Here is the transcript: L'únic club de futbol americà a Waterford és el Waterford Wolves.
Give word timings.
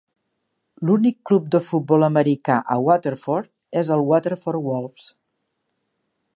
L'únic 0.89 1.17
club 1.31 1.51
de 1.55 1.61
futbol 1.65 2.07
americà 2.07 2.57
a 2.75 2.79
Waterford 2.87 3.79
és 3.83 3.93
el 3.97 4.05
Waterford 4.13 4.67
Wolves. 4.71 5.11